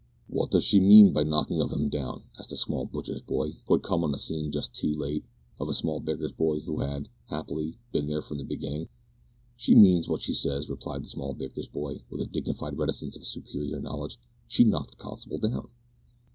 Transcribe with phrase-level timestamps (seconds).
[0.27, 3.75] "Wot does she mean by knockin' of 'im down?" asked a small butcher's boy, who
[3.75, 5.23] had come on the scene just too late,
[5.59, 8.89] of a small baker's boy who had, happily, been there from the beginning.
[9.55, 13.27] "She means wot she says," replied the small baker's boy with the dignified reticence of
[13.27, 14.17] superior knowledge,
[14.47, 15.67] "she knocked the constable down."